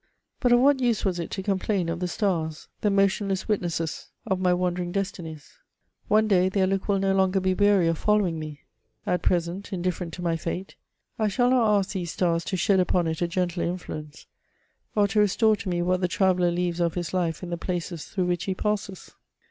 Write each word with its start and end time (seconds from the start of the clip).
But 0.39 0.51
of 0.51 0.59
what 0.61 0.79
use 0.81 1.05
was 1.05 1.19
it 1.19 1.29
to 1.29 1.43
complain 1.43 1.87
of 1.87 1.99
the 1.99 2.07
stars, 2.07 2.67
the 2.81 2.89
motion 2.89 3.29
less 3.29 3.47
witnesses 3.47 4.07
of 4.25 4.39
my 4.39 4.51
wandering 4.51 4.91
destinies? 4.91 5.59
One 6.07 6.27
day 6.27 6.49
their 6.49 6.65
look 6.65 6.87
will 6.87 6.97
no 6.97 7.13
longer 7.13 7.39
be 7.39 7.53
weary 7.53 7.87
of 7.87 7.99
following 7.99 8.39
me; 8.39 8.61
at 9.05 9.21
present, 9.21 9.71
indifferent 9.71 10.13
to 10.15 10.23
my 10.23 10.37
fate, 10.37 10.73
I 11.19 11.27
shall 11.27 11.51
not 11.51 11.77
ask 11.77 11.91
these 11.91 12.13
stars 12.13 12.43
to 12.45 12.57
shed 12.57 12.79
upon 12.79 13.05
it 13.05 13.21
a 13.21 13.27
gentler 13.27 13.65
influence, 13.65 14.25
or 14.95 15.07
to 15.09 15.19
restore 15.19 15.55
to 15.57 15.69
me 15.69 15.83
what 15.83 16.01
the 16.01 16.07
traveller 16.07 16.49
leaves 16.49 16.79
of 16.79 16.95
his 16.95 17.13
life 17.13 17.43
in 17.43 17.51
the 17.51 17.55
places 17.59 18.05
through 18.05 18.25
which 18.25 18.45
he 18.45 18.55
passes. 18.55 19.13